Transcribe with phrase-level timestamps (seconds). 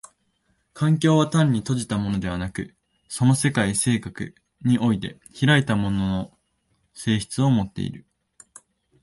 [0.73, 2.73] 環境は単に閉じたものでなく、
[3.07, 6.37] その世界性格において開いたものの
[6.95, 8.07] 性質をもっている。